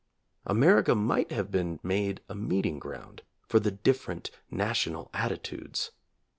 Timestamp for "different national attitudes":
3.69-5.91